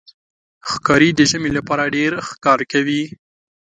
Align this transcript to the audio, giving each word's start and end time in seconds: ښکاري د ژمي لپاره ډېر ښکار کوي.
ښکاري 0.69 1.09
د 1.15 1.19
ژمي 1.31 1.49
لپاره 1.57 1.91
ډېر 1.95 2.11
ښکار 2.27 2.59
کوي. 2.71 3.03